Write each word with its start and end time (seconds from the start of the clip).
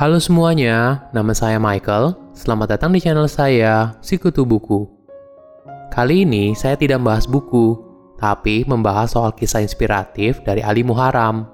Halo 0.00 0.16
semuanya, 0.16 1.04
nama 1.12 1.36
saya 1.36 1.60
Michael. 1.60 2.16
Selamat 2.32 2.72
datang 2.72 2.88
di 2.96 3.04
channel 3.04 3.28
saya, 3.28 4.00
Sikutu 4.00 4.48
Buku. 4.48 4.88
Kali 5.92 6.24
ini 6.24 6.56
saya 6.56 6.72
tidak 6.72 7.04
membahas 7.04 7.28
buku, 7.28 7.76
tapi 8.16 8.64
membahas 8.64 9.12
soal 9.12 9.36
kisah 9.36 9.60
inspiratif 9.60 10.40
dari 10.40 10.64
Ali 10.64 10.80
Muharam. 10.80 11.44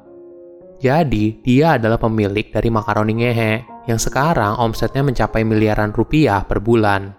Jadi, 0.78 1.42
dia 1.42 1.74
adalah 1.74 1.98
pemilik 1.98 2.46
dari 2.54 2.70
makaroni 2.70 3.18
ngehe 3.18 3.66
yang 3.90 3.98
sekarang 3.98 4.54
omsetnya 4.62 5.02
mencapai 5.02 5.42
miliaran 5.42 5.90
rupiah 5.90 6.46
per 6.46 6.62
bulan. 6.62 7.18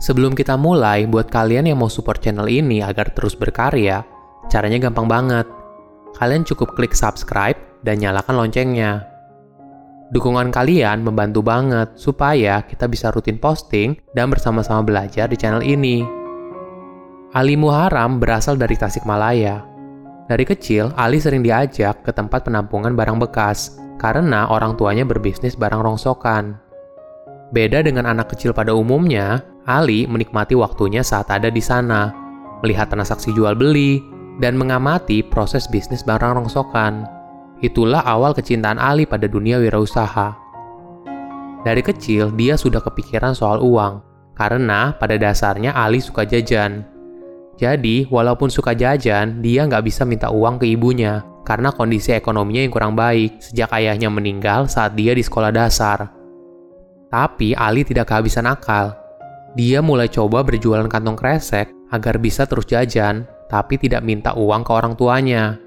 Sebelum 0.00 0.32
kita 0.32 0.56
mulai, 0.56 1.04
buat 1.04 1.28
kalian 1.28 1.68
yang 1.68 1.76
mau 1.76 1.92
support 1.92 2.24
channel 2.24 2.48
ini 2.48 2.80
agar 2.80 3.12
terus 3.12 3.36
berkarya, 3.36 4.00
caranya 4.48 4.80
gampang 4.80 5.04
banget. 5.04 5.44
Kalian 6.16 6.48
cukup 6.48 6.72
klik 6.72 6.96
subscribe 6.96 7.60
dan 7.84 8.00
nyalakan 8.00 8.40
loncengnya. 8.40 9.19
Dukungan 10.10 10.50
kalian 10.50 11.06
membantu 11.06 11.38
banget 11.38 11.94
supaya 11.94 12.66
kita 12.66 12.90
bisa 12.90 13.14
rutin 13.14 13.38
posting 13.38 13.94
dan 14.10 14.26
bersama-sama 14.26 14.82
belajar 14.82 15.30
di 15.30 15.38
channel 15.38 15.62
ini. 15.62 16.02
Ali 17.30 17.54
Muharam 17.54 18.18
berasal 18.18 18.58
dari 18.58 18.74
Tasikmalaya. 18.74 19.62
Dari 20.26 20.42
kecil, 20.42 20.90
Ali 20.98 21.22
sering 21.22 21.46
diajak 21.46 22.02
ke 22.02 22.10
tempat 22.10 22.42
penampungan 22.42 22.98
barang 22.98 23.22
bekas 23.22 23.78
karena 24.02 24.50
orang 24.50 24.74
tuanya 24.74 25.06
berbisnis 25.06 25.54
barang 25.54 25.78
rongsokan. 25.78 26.58
Beda 27.54 27.78
dengan 27.86 28.10
anak 28.10 28.34
kecil 28.34 28.50
pada 28.50 28.74
umumnya, 28.74 29.46
Ali 29.70 30.10
menikmati 30.10 30.58
waktunya 30.58 31.06
saat 31.06 31.30
ada 31.30 31.54
di 31.54 31.62
sana, 31.62 32.10
melihat 32.66 32.90
transaksi 32.90 33.30
jual 33.30 33.54
beli, 33.54 34.02
dan 34.42 34.58
mengamati 34.58 35.22
proses 35.22 35.70
bisnis 35.70 36.02
barang 36.02 36.34
rongsokan. 36.34 37.19
Itulah 37.60 38.00
awal 38.08 38.32
kecintaan 38.32 38.80
Ali 38.80 39.04
pada 39.04 39.28
dunia 39.28 39.60
wirausaha. 39.60 40.32
Dari 41.60 41.84
kecil, 41.84 42.32
dia 42.32 42.56
sudah 42.56 42.80
kepikiran 42.80 43.36
soal 43.36 43.60
uang, 43.60 44.00
karena 44.32 44.96
pada 44.96 45.20
dasarnya 45.20 45.76
Ali 45.76 46.00
suka 46.00 46.24
jajan. 46.24 46.88
Jadi, 47.60 48.08
walaupun 48.08 48.48
suka 48.48 48.72
jajan, 48.72 49.44
dia 49.44 49.68
nggak 49.68 49.84
bisa 49.84 50.08
minta 50.08 50.32
uang 50.32 50.56
ke 50.56 50.72
ibunya, 50.72 51.20
karena 51.44 51.68
kondisi 51.68 52.16
ekonominya 52.16 52.64
yang 52.64 52.72
kurang 52.72 52.94
baik 52.96 53.44
sejak 53.44 53.68
ayahnya 53.76 54.08
meninggal 54.08 54.64
saat 54.64 54.96
dia 54.96 55.12
di 55.12 55.20
sekolah 55.20 55.52
dasar. 55.52 56.08
Tapi 57.12 57.52
Ali 57.52 57.84
tidak 57.84 58.08
kehabisan 58.08 58.48
akal. 58.48 58.96
Dia 59.52 59.84
mulai 59.84 60.08
coba 60.08 60.40
berjualan 60.40 60.88
kantong 60.88 61.18
kresek 61.18 61.68
agar 61.92 62.16
bisa 62.16 62.48
terus 62.48 62.64
jajan, 62.64 63.28
tapi 63.52 63.76
tidak 63.76 64.00
minta 64.00 64.32
uang 64.32 64.64
ke 64.64 64.72
orang 64.72 64.96
tuanya. 64.96 65.60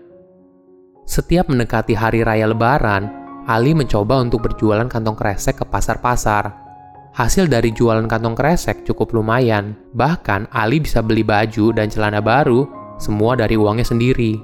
Setiap 1.04 1.52
mendekati 1.52 1.92
hari 1.92 2.23
raya 2.23 2.48
lebaran, 2.48 3.12
Ali 3.44 3.76
mencoba 3.76 4.23
untuk 4.23 4.48
berjualan 4.48 4.88
kantong 4.88 5.20
kresek 5.20 5.59
ke 5.59 5.66
pasar-pasar. 5.68 6.64
Hasil 7.12 7.52
dari 7.52 7.76
jualan 7.76 8.08
kantong 8.08 8.40
kresek 8.40 8.88
cukup 8.88 9.12
lumayan, 9.12 9.76
bahkan 9.92 10.48
Ali 10.50 10.80
bisa 10.80 11.04
beli 11.04 11.28
baju 11.28 11.76
dan 11.76 11.92
celana 11.92 12.24
baru, 12.24 12.66
semua 12.96 13.36
dari 13.36 13.59
uangnya 13.59 13.84
sendiri. 13.84 14.40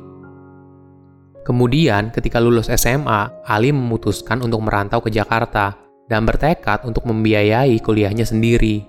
Kemudian, 1.48 2.12
ketika 2.12 2.44
lulus 2.44 2.68
SMA, 2.68 3.48
Ali 3.48 3.72
memutuskan 3.72 4.44
untuk 4.44 4.62
merantau 4.62 5.00
ke 5.00 5.10
Jakarta 5.10 5.80
dan 6.12 6.28
bertekad 6.28 6.84
untuk 6.84 7.08
membiayai 7.08 7.80
kuliahnya 7.80 8.28
sendiri. 8.28 8.84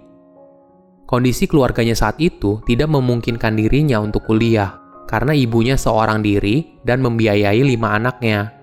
Kondisi 1.07 1.47
keluarganya 1.47 1.95
saat 1.95 2.19
itu 2.19 2.61
tidak 2.67 2.91
memungkinkan 2.91 3.55
dirinya 3.55 4.03
untuk 4.03 4.27
kuliah, 4.27 4.77
karena 5.11 5.34
ibunya 5.34 5.75
seorang 5.75 6.22
diri 6.22 6.78
dan 6.86 7.03
membiayai 7.03 7.58
lima 7.66 7.98
anaknya. 7.98 8.55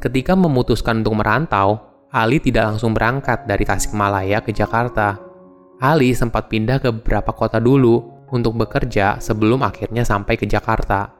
Ketika 0.00 0.32
memutuskan 0.32 1.04
untuk 1.04 1.20
merantau, 1.20 1.76
Ali 2.08 2.40
tidak 2.40 2.72
langsung 2.72 2.96
berangkat 2.96 3.44
dari 3.44 3.68
Tasikmalaya 3.68 4.40
ke 4.40 4.56
Jakarta. 4.56 5.20
Ali 5.76 6.16
sempat 6.16 6.48
pindah 6.48 6.80
ke 6.80 6.88
beberapa 6.88 7.36
kota 7.36 7.60
dulu 7.60 8.00
untuk 8.32 8.56
bekerja 8.56 9.20
sebelum 9.20 9.60
akhirnya 9.60 10.08
sampai 10.08 10.40
ke 10.40 10.48
Jakarta. 10.48 11.12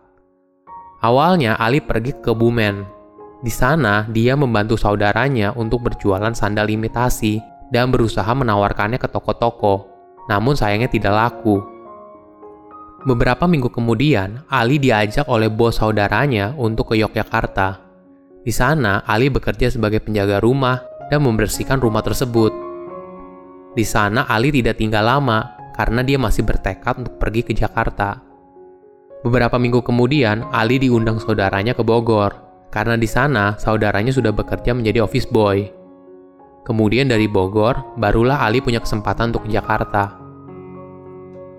Awalnya 1.04 1.60
Ali 1.60 1.84
pergi 1.84 2.16
ke 2.16 2.32
Kebumen. 2.32 2.88
Di 3.44 3.52
sana, 3.52 4.08
dia 4.08 4.32
membantu 4.32 4.80
saudaranya 4.80 5.52
untuk 5.52 5.84
berjualan 5.84 6.32
sandal 6.32 6.72
imitasi 6.72 7.36
dan 7.68 7.92
berusaha 7.92 8.32
menawarkannya 8.32 8.96
ke 8.96 9.12
toko-toko. 9.12 9.92
Namun 10.32 10.56
sayangnya 10.56 10.88
tidak 10.88 11.12
laku 11.12 11.75
Beberapa 13.06 13.46
minggu 13.46 13.70
kemudian, 13.70 14.42
Ali 14.50 14.82
diajak 14.82 15.30
oleh 15.30 15.46
bos 15.46 15.78
saudaranya 15.78 16.50
untuk 16.58 16.90
ke 16.90 16.98
Yogyakarta. 16.98 17.78
Di 18.42 18.50
sana, 18.50 19.06
Ali 19.06 19.30
bekerja 19.30 19.70
sebagai 19.70 20.02
penjaga 20.02 20.42
rumah 20.42 20.82
dan 21.06 21.22
membersihkan 21.22 21.78
rumah 21.78 22.02
tersebut. 22.02 22.50
Di 23.78 23.86
sana, 23.86 24.26
Ali 24.26 24.50
tidak 24.50 24.82
tinggal 24.82 25.06
lama 25.06 25.54
karena 25.78 26.02
dia 26.02 26.18
masih 26.18 26.42
bertekad 26.42 27.06
untuk 27.06 27.14
pergi 27.22 27.46
ke 27.46 27.54
Jakarta. 27.54 28.18
Beberapa 29.22 29.54
minggu 29.54 29.86
kemudian, 29.86 30.42
Ali 30.50 30.82
diundang 30.82 31.22
saudaranya 31.22 31.78
ke 31.78 31.86
Bogor 31.86 32.34
karena 32.74 32.98
di 32.98 33.06
sana 33.06 33.54
saudaranya 33.54 34.10
sudah 34.10 34.34
bekerja 34.34 34.74
menjadi 34.74 35.06
office 35.06 35.30
boy. 35.30 35.62
Kemudian 36.66 37.06
dari 37.06 37.30
Bogor, 37.30 37.94
barulah 37.94 38.42
Ali 38.42 38.58
punya 38.58 38.82
kesempatan 38.82 39.30
untuk 39.30 39.46
ke 39.46 39.54
Jakarta. 39.54 40.25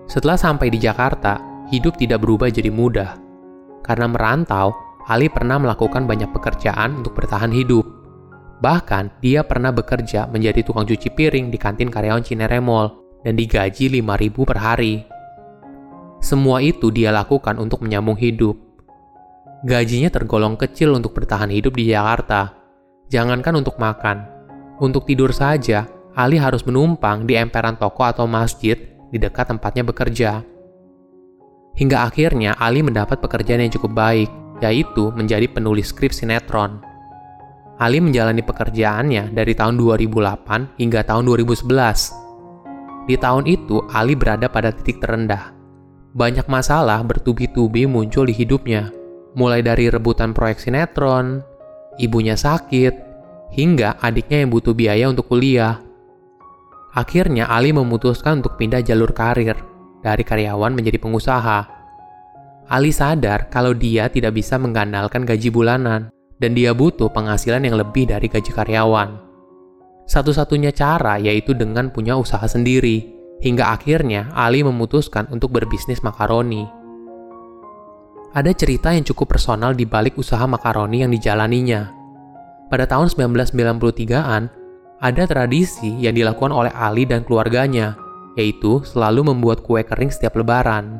Setelah 0.08 0.40
sampai 0.40 0.72
di 0.72 0.80
Jakarta, 0.80 1.36
hidup 1.68 2.00
tidak 2.00 2.24
berubah 2.24 2.48
jadi 2.48 2.72
mudah. 2.72 3.20
Karena 3.84 4.08
merantau, 4.08 4.72
Ali 5.04 5.28
pernah 5.28 5.60
melakukan 5.60 6.08
banyak 6.08 6.32
pekerjaan 6.32 7.04
untuk 7.04 7.12
bertahan 7.12 7.52
hidup. 7.52 7.84
Bahkan, 8.64 9.20
dia 9.20 9.44
pernah 9.44 9.68
bekerja 9.68 10.24
menjadi 10.32 10.64
tukang 10.64 10.88
cuci 10.88 11.12
piring 11.12 11.52
di 11.52 11.60
kantin 11.60 11.92
karyawan 11.92 12.24
Cinere 12.24 12.56
Mall 12.56 13.20
dan 13.20 13.36
digaji 13.36 13.92
5000 14.00 14.48
per 14.48 14.58
hari. 14.58 15.04
Semua 16.24 16.64
itu 16.64 16.88
dia 16.88 17.12
lakukan 17.12 17.60
untuk 17.60 17.84
menyambung 17.84 18.16
hidup. 18.16 18.56
Gajinya 19.68 20.08
tergolong 20.08 20.56
kecil 20.56 20.96
untuk 20.96 21.12
bertahan 21.14 21.52
hidup 21.52 21.76
di 21.76 21.92
Jakarta. 21.92 22.56
Jangankan 23.12 23.60
untuk 23.60 23.76
makan, 23.76 24.38
untuk 24.80 25.04
tidur 25.04 25.36
saja, 25.36 25.84
Ali 26.16 26.40
harus 26.40 26.64
menumpang 26.66 27.28
di 27.28 27.38
emperan 27.38 27.78
toko 27.78 28.06
atau 28.06 28.26
masjid 28.26 28.97
di 29.08 29.18
dekat 29.20 29.50
tempatnya 29.50 29.84
bekerja. 29.84 30.44
Hingga 31.78 32.10
akhirnya 32.10 32.58
Ali 32.58 32.82
mendapat 32.82 33.22
pekerjaan 33.22 33.62
yang 33.62 33.72
cukup 33.72 33.94
baik, 33.94 34.30
yaitu 34.58 35.14
menjadi 35.14 35.46
penulis 35.46 35.94
skrip 35.94 36.10
sinetron. 36.10 36.82
Ali 37.78 38.02
menjalani 38.02 38.42
pekerjaannya 38.42 39.30
dari 39.30 39.54
tahun 39.54 39.78
2008 39.78 40.82
hingga 40.82 41.06
tahun 41.06 41.22
2011. 41.30 43.06
Di 43.06 43.14
tahun 43.14 43.46
itu, 43.46 43.86
Ali 43.94 44.18
berada 44.18 44.50
pada 44.50 44.74
titik 44.74 44.98
terendah. 44.98 45.54
Banyak 46.12 46.50
masalah 46.50 46.98
bertubi-tubi 47.06 47.86
muncul 47.86 48.26
di 48.26 48.34
hidupnya, 48.34 48.90
mulai 49.38 49.62
dari 49.62 49.86
rebutan 49.86 50.34
proyek 50.34 50.58
sinetron, 50.58 51.38
ibunya 52.02 52.34
sakit, 52.34 52.94
hingga 53.54 53.96
adiknya 54.02 54.42
yang 54.42 54.50
butuh 54.50 54.74
biaya 54.74 55.06
untuk 55.06 55.30
kuliah. 55.30 55.78
Akhirnya 56.98 57.46
Ali 57.46 57.70
memutuskan 57.70 58.42
untuk 58.42 58.58
pindah 58.58 58.82
jalur 58.82 59.14
karir 59.14 59.54
dari 60.02 60.26
karyawan 60.26 60.74
menjadi 60.74 60.98
pengusaha. 60.98 61.58
Ali 62.66 62.90
sadar 62.90 63.46
kalau 63.54 63.70
dia 63.70 64.10
tidak 64.10 64.34
bisa 64.34 64.58
mengandalkan 64.58 65.22
gaji 65.22 65.46
bulanan 65.54 66.10
dan 66.42 66.58
dia 66.58 66.74
butuh 66.74 67.06
penghasilan 67.14 67.62
yang 67.62 67.78
lebih 67.78 68.10
dari 68.10 68.26
gaji 68.26 68.50
karyawan. 68.50 69.14
Satu-satunya 70.10 70.74
cara 70.74 71.22
yaitu 71.22 71.54
dengan 71.54 71.94
punya 71.94 72.18
usaha 72.18 72.42
sendiri, 72.42 73.14
hingga 73.46 73.78
akhirnya 73.78 74.34
Ali 74.34 74.66
memutuskan 74.66 75.30
untuk 75.30 75.54
berbisnis 75.54 76.02
makaroni. 76.02 76.66
Ada 78.34 78.50
cerita 78.58 78.90
yang 78.90 79.06
cukup 79.06 79.38
personal 79.38 79.70
di 79.70 79.86
balik 79.86 80.18
usaha 80.18 80.42
makaroni 80.50 81.06
yang 81.06 81.14
dijalaninya. 81.14 81.94
Pada 82.66 82.90
tahun 82.90 83.06
1993-an, 83.08 84.57
ada 84.98 85.30
tradisi 85.30 85.94
yang 86.02 86.14
dilakukan 86.18 86.50
oleh 86.50 86.74
Ali 86.74 87.06
dan 87.06 87.22
keluarganya, 87.22 87.94
yaitu 88.34 88.82
selalu 88.82 89.30
membuat 89.30 89.62
kue 89.62 89.82
kering 89.82 90.10
setiap 90.10 90.34
lebaran. 90.38 90.98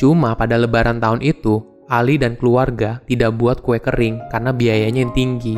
Cuma 0.00 0.32
pada 0.32 0.56
lebaran 0.56 0.96
tahun 0.96 1.20
itu, 1.20 1.60
Ali 1.90 2.16
dan 2.16 2.38
keluarga 2.40 3.02
tidak 3.04 3.36
buat 3.36 3.60
kue 3.60 3.76
kering 3.76 4.32
karena 4.32 4.56
biayanya 4.56 5.04
yang 5.04 5.12
tinggi. 5.12 5.56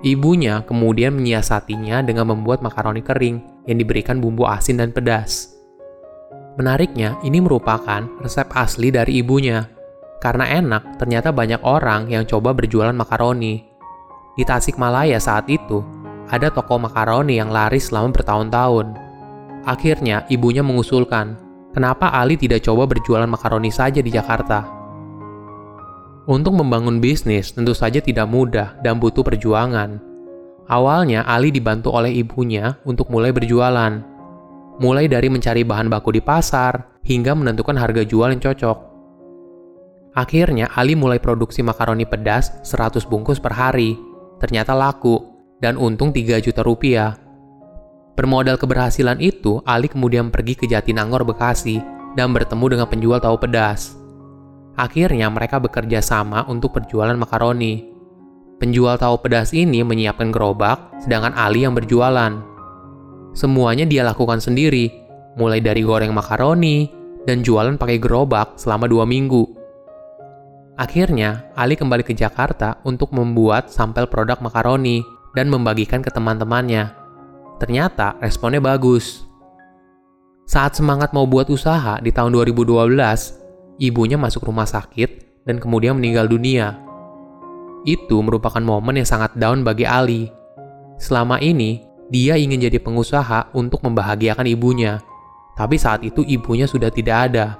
Ibunya 0.00 0.64
kemudian 0.64 1.18
menyiasatinya 1.18 2.06
dengan 2.06 2.30
membuat 2.32 2.64
makaroni 2.64 3.04
kering 3.04 3.66
yang 3.68 3.76
diberikan 3.76 4.22
bumbu 4.22 4.46
asin 4.48 4.80
dan 4.80 4.94
pedas. 4.94 5.52
Menariknya, 6.56 7.20
ini 7.24 7.40
merupakan 7.40 8.04
resep 8.20 8.48
asli 8.52 8.88
dari 8.92 9.20
ibunya. 9.20 9.64
Karena 10.20 10.44
enak, 10.44 11.00
ternyata 11.00 11.32
banyak 11.32 11.64
orang 11.64 12.12
yang 12.12 12.28
coba 12.28 12.52
berjualan 12.52 12.92
makaroni. 12.92 13.64
Di 14.36 14.44
Tasikmalaya 14.44 15.16
saat 15.16 15.48
itu, 15.48 15.80
ada 16.30 16.48
toko 16.48 16.78
makaroni 16.78 17.42
yang 17.42 17.50
laris 17.50 17.90
selama 17.90 18.14
bertahun-tahun. 18.14 18.94
Akhirnya, 19.66 20.24
ibunya 20.30 20.62
mengusulkan, 20.62 21.36
kenapa 21.74 22.08
Ali 22.14 22.38
tidak 22.38 22.62
coba 22.64 22.86
berjualan 22.86 23.28
makaroni 23.28 23.68
saja 23.68 24.00
di 24.00 24.08
Jakarta? 24.14 24.80
Untuk 26.30 26.54
membangun 26.54 27.02
bisnis 27.02 27.50
tentu 27.50 27.74
saja 27.74 27.98
tidak 27.98 28.30
mudah 28.30 28.78
dan 28.86 29.02
butuh 29.02 29.26
perjuangan. 29.26 29.98
Awalnya 30.70 31.26
Ali 31.26 31.50
dibantu 31.50 31.90
oleh 31.90 32.14
ibunya 32.14 32.78
untuk 32.86 33.10
mulai 33.10 33.34
berjualan. 33.34 33.98
Mulai 34.78 35.10
dari 35.10 35.26
mencari 35.26 35.66
bahan 35.66 35.90
baku 35.90 36.14
di 36.14 36.22
pasar 36.22 37.02
hingga 37.02 37.34
menentukan 37.34 37.74
harga 37.74 38.06
jual 38.06 38.30
yang 38.30 38.38
cocok. 38.38 38.78
Akhirnya 40.14 40.70
Ali 40.78 40.94
mulai 40.94 41.18
produksi 41.18 41.66
makaroni 41.66 42.06
pedas 42.06 42.54
100 42.62 43.02
bungkus 43.10 43.42
per 43.42 43.50
hari. 43.50 43.98
Ternyata 44.38 44.70
laku 44.72 45.29
dan 45.60 45.76
untung 45.76 46.10
3 46.10 46.40
juta 46.40 46.64
rupiah. 46.64 47.16
Bermodal 48.16 48.60
keberhasilan 48.60 49.20
itu, 49.22 49.64
Ali 49.64 49.88
kemudian 49.88 50.28
pergi 50.28 50.52
ke 50.56 50.68
Jatinangor, 50.68 51.24
Bekasi 51.24 51.80
dan 52.18 52.34
bertemu 52.34 52.66
dengan 52.76 52.86
penjual 52.90 53.20
tahu 53.22 53.36
pedas. 53.40 53.96
Akhirnya 54.76 55.28
mereka 55.28 55.60
bekerja 55.60 56.00
sama 56.00 56.44
untuk 56.48 56.76
perjualan 56.76 57.16
makaroni. 57.16 57.86
Penjual 58.60 59.00
tahu 59.00 59.24
pedas 59.24 59.56
ini 59.56 59.80
menyiapkan 59.80 60.28
gerobak, 60.28 61.00
sedangkan 61.00 61.32
Ali 61.32 61.64
yang 61.64 61.72
berjualan. 61.72 62.44
Semuanya 63.32 63.88
dia 63.88 64.04
lakukan 64.04 64.36
sendiri, 64.36 64.92
mulai 65.40 65.64
dari 65.64 65.80
goreng 65.80 66.12
makaroni 66.12 66.90
dan 67.24 67.40
jualan 67.40 67.80
pakai 67.80 67.96
gerobak 67.96 68.60
selama 68.60 68.84
dua 68.84 69.08
minggu. 69.08 69.48
Akhirnya, 70.76 71.52
Ali 71.56 71.76
kembali 71.76 72.04
ke 72.04 72.12
Jakarta 72.16 72.80
untuk 72.84 73.12
membuat 73.12 73.68
sampel 73.68 74.08
produk 74.08 74.40
makaroni 74.40 75.19
dan 75.34 75.46
membagikan 75.50 76.02
ke 76.02 76.10
teman-temannya. 76.10 76.90
Ternyata 77.60 78.16
responnya 78.18 78.58
bagus. 78.58 79.26
Saat 80.48 80.80
semangat 80.80 81.14
mau 81.14 81.28
buat 81.30 81.46
usaha 81.46 82.02
di 82.02 82.10
tahun 82.10 82.34
2012, 82.34 83.78
ibunya 83.78 84.18
masuk 84.18 84.50
rumah 84.50 84.66
sakit 84.66 85.44
dan 85.46 85.62
kemudian 85.62 85.94
meninggal 85.94 86.26
dunia. 86.26 86.80
Itu 87.86 88.18
merupakan 88.20 88.60
momen 88.60 88.98
yang 88.98 89.08
sangat 89.08 89.38
down 89.38 89.62
bagi 89.62 89.86
Ali. 89.86 90.26
Selama 90.98 91.38
ini, 91.38 91.80
dia 92.10 92.34
ingin 92.34 92.66
jadi 92.66 92.82
pengusaha 92.82 93.54
untuk 93.54 93.86
membahagiakan 93.86 94.44
ibunya, 94.50 94.98
tapi 95.54 95.78
saat 95.78 96.02
itu 96.02 96.26
ibunya 96.26 96.66
sudah 96.66 96.90
tidak 96.90 97.30
ada. 97.30 97.56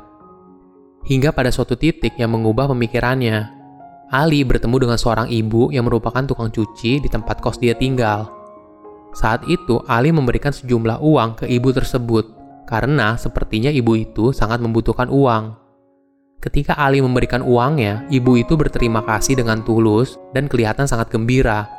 Hingga 1.07 1.33
pada 1.33 1.49
suatu 1.55 1.79
titik 1.79 2.19
yang 2.19 2.35
mengubah 2.35 2.69
pemikirannya, 2.75 3.60
Ali 4.11 4.43
bertemu 4.43 4.91
dengan 4.91 4.99
seorang 4.99 5.31
ibu 5.31 5.71
yang 5.71 5.87
merupakan 5.87 6.27
tukang 6.27 6.51
cuci 6.51 6.99
di 6.99 7.07
tempat 7.07 7.39
kos 7.39 7.63
dia 7.63 7.79
tinggal. 7.79 8.27
Saat 9.15 9.47
itu, 9.47 9.79
Ali 9.87 10.11
memberikan 10.11 10.51
sejumlah 10.51 10.99
uang 10.99 11.39
ke 11.39 11.47
ibu 11.47 11.71
tersebut 11.71 12.27
karena 12.67 13.15
sepertinya 13.15 13.71
ibu 13.71 13.95
itu 13.95 14.35
sangat 14.35 14.59
membutuhkan 14.59 15.07
uang. 15.07 15.55
Ketika 16.43 16.75
Ali 16.75 16.99
memberikan 16.99 17.43
uangnya, 17.47 18.07
ibu 18.11 18.35
itu 18.35 18.59
berterima 18.59 19.07
kasih 19.07 19.39
dengan 19.39 19.63
tulus 19.63 20.19
dan 20.35 20.51
kelihatan 20.51 20.91
sangat 20.91 21.11
gembira. 21.15 21.71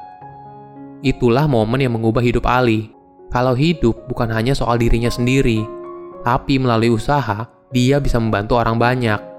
Itulah 1.04 1.52
momen 1.52 1.84
yang 1.84 2.00
mengubah 2.00 2.24
hidup 2.24 2.48
Ali. 2.48 2.96
Kalau 3.28 3.56
hidup 3.60 4.08
bukan 4.08 4.32
hanya 4.32 4.56
soal 4.56 4.80
dirinya 4.80 5.12
sendiri, 5.12 5.64
tapi 6.22 6.62
melalui 6.62 6.94
usaha, 6.94 7.50
dia 7.74 7.98
bisa 7.98 8.20
membantu 8.20 8.60
orang 8.60 8.78
banyak. 8.78 9.31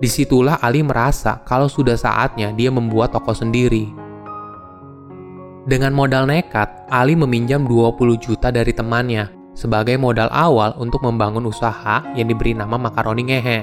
Di 0.00 0.08
situlah 0.08 0.56
Ali 0.64 0.80
merasa 0.80 1.44
kalau 1.44 1.68
sudah 1.68 1.94
saatnya 1.94 2.56
dia 2.56 2.72
membuat 2.72 3.12
toko 3.12 3.36
sendiri. 3.36 3.92
Dengan 5.68 5.92
modal 5.92 6.24
nekat, 6.24 6.88
Ali 6.88 7.12
meminjam 7.12 7.68
20 7.68 8.16
juta 8.16 8.48
dari 8.48 8.72
temannya 8.72 9.28
sebagai 9.52 10.00
modal 10.00 10.32
awal 10.32 10.72
untuk 10.80 11.04
membangun 11.04 11.44
usaha 11.44 12.00
yang 12.16 12.32
diberi 12.32 12.56
nama 12.56 12.80
Makaroni 12.80 13.28
Ngehe. 13.28 13.60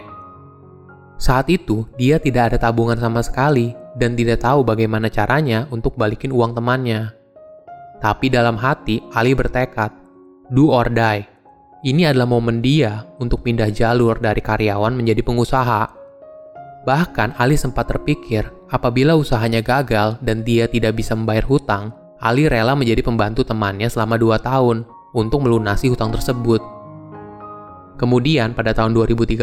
Saat 1.17 1.49
itu, 1.49 1.89
dia 1.97 2.21
tidak 2.21 2.53
ada 2.53 2.69
tabungan 2.69 3.01
sama 3.01 3.25
sekali 3.25 3.73
dan 3.97 4.13
tidak 4.13 4.45
tahu 4.45 4.61
bagaimana 4.61 5.09
caranya 5.09 5.65
untuk 5.73 5.97
balikin 5.97 6.29
uang 6.29 6.53
temannya. 6.53 7.17
Tapi 7.97 8.29
dalam 8.29 8.61
hati, 8.61 9.01
Ali 9.09 9.33
bertekad, 9.33 9.89
do 10.53 10.69
or 10.69 10.85
die. 10.93 11.25
Ini 11.81 12.13
adalah 12.13 12.29
momen 12.29 12.61
dia 12.61 13.09
untuk 13.17 13.41
pindah 13.41 13.73
jalur 13.73 14.21
dari 14.21 14.37
karyawan 14.37 14.93
menjadi 14.93 15.25
pengusaha. 15.25 15.96
Bahkan 16.87 17.35
Ali 17.35 17.59
sempat 17.59 17.91
terpikir, 17.91 18.47
apabila 18.71 19.19
usahanya 19.19 19.59
gagal 19.59 20.15
dan 20.23 20.47
dia 20.47 20.71
tidak 20.71 20.95
bisa 20.95 21.19
membayar 21.19 21.43
hutang, 21.43 21.91
Ali 22.23 22.47
rela 22.47 22.79
menjadi 22.79 23.03
pembantu 23.03 23.43
temannya 23.43 23.91
selama 23.91 24.15
dua 24.15 24.39
tahun 24.39 24.87
untuk 25.11 25.43
melunasi 25.43 25.91
hutang 25.91 26.15
tersebut. 26.15 26.63
Kemudian 27.99 28.55
pada 28.55 28.71
tahun 28.71 28.95
2013, 28.95 29.35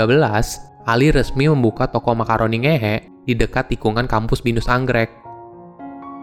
Ali 0.89 1.13
resmi 1.13 1.45
membuka 1.45 1.85
toko 1.85 2.17
makaroni 2.17 2.65
ngehe 2.65 3.13
di 3.29 3.37
dekat 3.37 3.77
tikungan 3.77 4.09
kampus 4.09 4.41
Binus 4.41 4.65
Anggrek. 4.65 5.13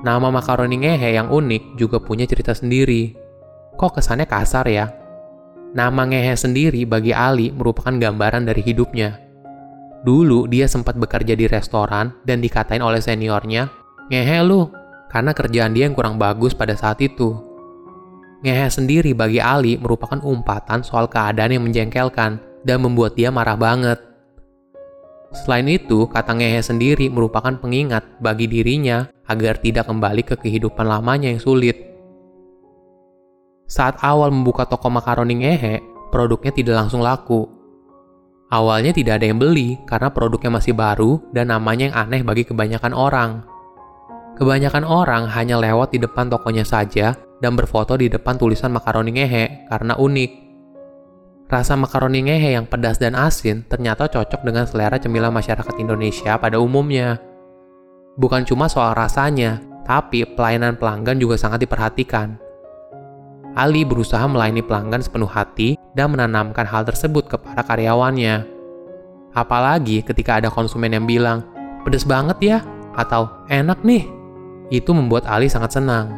Nama 0.02 0.26
makaroni 0.26 0.82
ngehe 0.82 1.22
yang 1.22 1.30
unik 1.30 1.78
juga 1.78 2.02
punya 2.02 2.26
cerita 2.26 2.58
sendiri. 2.58 3.14
Kok 3.78 4.02
kesannya 4.02 4.26
kasar 4.26 4.66
ya? 4.66 4.90
Nama 5.78 6.02
ngehe 6.02 6.34
sendiri 6.34 6.82
bagi 6.90 7.14
Ali 7.14 7.54
merupakan 7.54 7.94
gambaran 7.94 8.50
dari 8.50 8.66
hidupnya. 8.66 9.31
Dulu 10.02 10.50
dia 10.50 10.66
sempat 10.66 10.98
bekerja 10.98 11.38
di 11.38 11.46
restoran 11.46 12.10
dan 12.26 12.42
dikatain 12.42 12.82
oleh 12.82 12.98
seniornya, 12.98 13.70
ngehe 14.10 14.42
lu, 14.42 14.66
karena 15.14 15.30
kerjaan 15.36 15.78
dia 15.78 15.86
yang 15.86 15.94
kurang 15.94 16.18
bagus 16.18 16.58
pada 16.58 16.74
saat 16.74 16.98
itu. 17.06 17.38
Ngehe 18.42 18.66
sendiri 18.74 19.14
bagi 19.14 19.38
Ali 19.38 19.78
merupakan 19.78 20.18
umpatan 20.26 20.82
soal 20.82 21.06
keadaan 21.06 21.54
yang 21.54 21.64
menjengkelkan 21.70 22.42
dan 22.66 22.78
membuat 22.82 23.14
dia 23.14 23.30
marah 23.30 23.54
banget. 23.54 24.02
Selain 25.32 25.70
itu, 25.70 26.10
kata 26.10 26.34
ngehe 26.34 26.66
sendiri 26.66 27.06
merupakan 27.08 27.54
pengingat 27.62 28.04
bagi 28.18 28.50
dirinya 28.50 29.06
agar 29.30 29.62
tidak 29.62 29.86
kembali 29.86 30.26
ke 30.26 30.36
kehidupan 30.36 30.84
lamanya 30.84 31.30
yang 31.30 31.40
sulit. 31.40 31.78
Saat 33.70 34.02
awal 34.04 34.34
membuka 34.34 34.66
toko 34.66 34.90
makaroni 34.92 35.46
ngehe, 35.46 35.80
produknya 36.10 36.52
tidak 36.52 36.76
langsung 36.82 37.00
laku. 37.06 37.61
Awalnya 38.52 38.92
tidak 38.92 39.24
ada 39.24 39.32
yang 39.32 39.40
beli 39.40 39.80
karena 39.88 40.12
produknya 40.12 40.52
masih 40.52 40.76
baru 40.76 41.24
dan 41.32 41.56
namanya 41.56 41.88
yang 41.88 41.96
aneh 41.96 42.20
bagi 42.20 42.44
kebanyakan 42.44 42.92
orang. 42.92 43.48
Kebanyakan 44.36 44.84
orang 44.84 45.32
hanya 45.32 45.56
lewat 45.56 45.96
di 45.96 46.04
depan 46.04 46.28
tokonya 46.28 46.68
saja 46.68 47.16
dan 47.40 47.56
berfoto 47.56 47.96
di 47.96 48.12
depan 48.12 48.36
tulisan 48.36 48.76
makaroni 48.76 49.16
ngehe 49.16 49.72
karena 49.72 49.96
unik. 49.96 50.32
Rasa 51.48 51.80
makaroni 51.80 52.28
ngehe 52.28 52.60
yang 52.60 52.68
pedas 52.68 53.00
dan 53.00 53.16
asin 53.16 53.64
ternyata 53.72 54.12
cocok 54.12 54.44
dengan 54.44 54.68
selera 54.68 55.00
cemilan 55.00 55.32
masyarakat 55.32 55.76
Indonesia 55.80 56.36
pada 56.36 56.60
umumnya. 56.60 57.24
Bukan 58.20 58.44
cuma 58.44 58.68
soal 58.68 58.92
rasanya, 58.92 59.64
tapi 59.88 60.28
pelayanan 60.28 60.76
pelanggan 60.76 61.16
juga 61.24 61.40
sangat 61.40 61.64
diperhatikan. 61.64 62.51
Ali 63.52 63.84
berusaha 63.84 64.24
melayani 64.32 64.64
pelanggan 64.64 65.04
sepenuh 65.04 65.28
hati 65.28 65.76
dan 65.92 66.16
menanamkan 66.16 66.64
hal 66.64 66.88
tersebut 66.88 67.28
kepada 67.28 67.68
karyawannya. 67.68 68.48
Apalagi 69.36 70.04
ketika 70.04 70.40
ada 70.40 70.48
konsumen 70.48 70.96
yang 70.96 71.04
bilang, 71.04 71.44
pedas 71.84 72.08
banget 72.08 72.38
ya, 72.40 72.58
atau 72.96 73.28
enak 73.52 73.84
nih. 73.84 74.08
Itu 74.72 74.96
membuat 74.96 75.28
Ali 75.28 75.52
sangat 75.52 75.76
senang. 75.76 76.16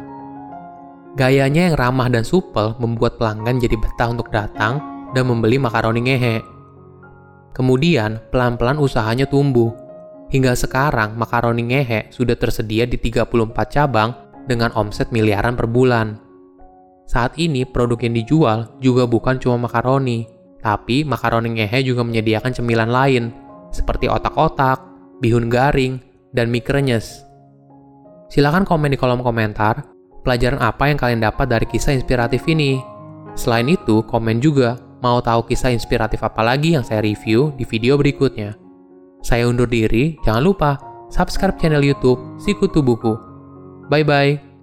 Gayanya 1.14 1.70
yang 1.70 1.76
ramah 1.78 2.10
dan 2.10 2.26
supel 2.26 2.74
membuat 2.78 3.18
pelanggan 3.18 3.62
jadi 3.62 3.78
betah 3.78 4.10
untuk 4.10 4.30
datang 4.34 4.82
dan 5.14 5.30
membeli 5.30 5.58
makaroni 5.58 6.02
ngehe. 6.06 6.42
Kemudian, 7.54 8.18
pelan-pelan 8.34 8.82
usahanya 8.82 9.26
tumbuh. 9.30 9.70
Hingga 10.30 10.58
sekarang, 10.58 11.14
makaroni 11.14 11.70
ngehe 11.70 12.10
sudah 12.10 12.34
tersedia 12.34 12.86
di 12.86 12.98
34 12.98 13.30
cabang 13.70 14.10
dengan 14.50 14.74
omset 14.74 15.14
miliaran 15.14 15.54
per 15.54 15.70
bulan. 15.70 16.23
Saat 17.04 17.36
ini, 17.36 17.68
produk 17.68 18.00
yang 18.00 18.16
dijual 18.16 18.58
juga 18.80 19.04
bukan 19.04 19.36
cuma 19.36 19.68
makaroni, 19.68 20.24
tapi 20.64 21.04
makaroni 21.04 21.60
ngehe 21.60 21.84
juga 21.84 22.00
menyediakan 22.00 22.52
cemilan 22.56 22.88
lain, 22.88 23.30
seperti 23.70 24.08
otak-otak, 24.08 24.80
bihun 25.20 25.52
garing, 25.52 26.00
dan 26.32 26.48
mie 26.48 26.64
krenyes. 26.64 27.22
Silahkan 28.32 28.64
komen 28.64 28.92
di 28.92 28.98
kolom 28.98 29.20
komentar, 29.20 29.84
pelajaran 30.24 30.58
apa 30.64 30.88
yang 30.88 30.98
kalian 30.98 31.20
dapat 31.20 31.46
dari 31.46 31.66
kisah 31.68 31.92
inspiratif 31.92 32.48
ini. 32.48 32.80
Selain 33.36 33.68
itu, 33.68 34.00
komen 34.08 34.40
juga 34.40 34.80
Mau 35.04 35.20
tahu 35.20 35.44
kisah 35.44 35.68
inspiratif 35.68 36.24
apa 36.24 36.40
lagi 36.40 36.72
yang 36.72 36.80
saya 36.80 37.04
review 37.04 37.52
di 37.60 37.68
video 37.68 38.00
berikutnya? 38.00 38.56
Saya 39.20 39.44
undur 39.44 39.68
diri, 39.68 40.16
jangan 40.24 40.40
lupa 40.40 40.80
subscribe 41.12 41.60
channel 41.60 41.84
YouTube 41.84 42.40
Sikutu 42.40 42.80
Buku. 42.80 43.12
Bye 43.92 44.00
bye. 44.00 44.53